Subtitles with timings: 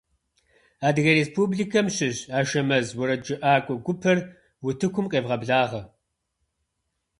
[0.87, 4.17] Адыгэ республикэм щыщ «Ашэмэз» уэрэджыӏакӏуэ гупыр
[4.67, 5.81] утыкум къевгъэблагъэ!